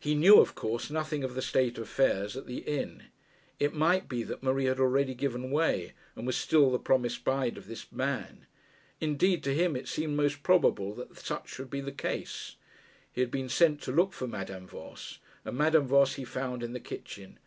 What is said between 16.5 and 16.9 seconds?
in the